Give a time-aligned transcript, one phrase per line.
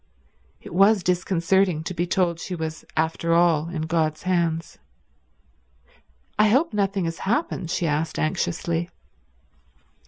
[0.63, 4.79] It was disconcerting to be told she was after all in God's hands.
[6.39, 8.89] "I hope nothing has happened?" she asked anxiously.